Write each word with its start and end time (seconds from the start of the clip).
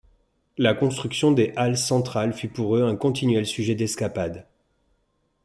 La 0.57 0.73
construction 0.73 1.31
des 1.31 1.53
Halles 1.55 1.77
centrales 1.77 2.33
fut 2.33 2.47
pour 2.47 2.75
eux 2.75 2.81
un 2.81 2.95
continuel 2.95 3.45
sujet 3.45 3.75
d’escapades. 3.75 4.47